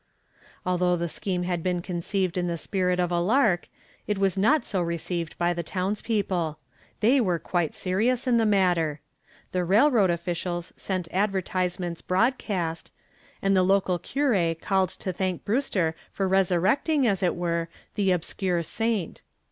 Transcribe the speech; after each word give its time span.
Although 0.65 0.95
the 0.97 1.07
scheme 1.07 1.43
had 1.43 1.61
been 1.61 1.79
conceived 1.79 2.35
in 2.35 2.47
the 2.47 2.57
spirit 2.57 2.99
of 2.99 3.11
a 3.11 3.19
lark 3.19 3.69
it 4.07 4.17
was 4.17 4.35
not 4.35 4.65
so 4.65 4.81
received 4.81 5.37
by 5.37 5.53
the 5.53 5.61
townspeople. 5.61 6.57
They 7.01 7.21
were 7.21 7.37
quite 7.37 7.75
serious 7.75 8.25
in 8.25 8.37
the 8.37 8.45
matter. 8.47 8.99
The 9.51 9.63
railroad 9.63 10.09
officials 10.09 10.73
sent 10.75 11.07
advertisements 11.11 12.01
broadcast, 12.01 12.91
and 13.43 13.55
the 13.55 13.61
local 13.61 13.99
cure 13.99 14.55
called 14.55 14.89
to 14.89 15.13
thank 15.13 15.45
Brewster 15.45 15.93
for 16.11 16.27
resurrecting, 16.27 17.05
as 17.05 17.21
it 17.21 17.35
were, 17.35 17.69
the 17.93 18.09
obscure 18.09 18.63
saint. 18.63 19.21